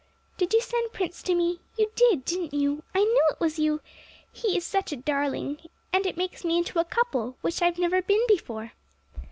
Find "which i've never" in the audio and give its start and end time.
7.41-8.01